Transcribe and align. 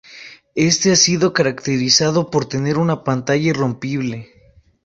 Este 0.55 0.91
ha 0.91 0.95
sido 0.95 1.31
caracterizado 1.31 2.31
por 2.31 2.45
tener 2.49 2.79
una 2.79 3.03
"pantalla 3.03 3.49
irrompible". 3.51 4.31